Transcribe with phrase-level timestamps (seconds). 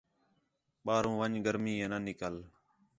[0.85, 2.41] بار ون٘ڄ گرمی ہے نہ نکلے